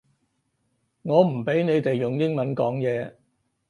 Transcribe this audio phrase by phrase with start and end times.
[1.03, 3.13] 我唔畀你哋用英文講嘢